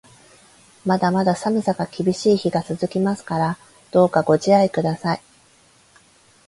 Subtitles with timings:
[0.83, 3.59] まだまだ寒さが厳しい日が続きますから、
[3.91, 5.21] どうかご自愛ください。